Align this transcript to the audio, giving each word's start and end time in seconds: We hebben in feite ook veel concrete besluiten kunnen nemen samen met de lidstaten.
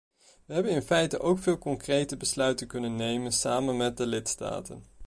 We 0.45 0.53
hebben 0.53 0.71
in 0.71 0.81
feite 0.81 1.19
ook 1.19 1.39
veel 1.39 1.57
concrete 1.57 2.17
besluiten 2.17 2.67
kunnen 2.67 2.95
nemen 2.95 3.31
samen 3.31 3.77
met 3.77 3.97
de 3.97 4.05
lidstaten. 4.05 4.83